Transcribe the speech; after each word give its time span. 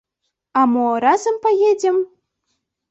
А 0.59 0.63
мо 0.73 0.85
разам 1.03 1.37
паедзем? 1.43 1.97